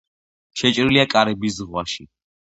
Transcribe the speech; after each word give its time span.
შეჭრილია 0.61 1.03
კარიბის 1.13 1.61
ზღვაში. 1.61 2.09